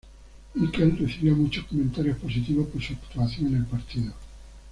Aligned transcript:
Mikel 0.55 0.97
recibió 0.97 1.35
muchos 1.35 1.65
comentarios 1.65 2.17
positivos 2.17 2.67
por 2.69 2.81
su 2.81 2.93
actuación 2.93 3.49
en 3.53 3.55
el 3.57 3.65
partido. 3.67 4.11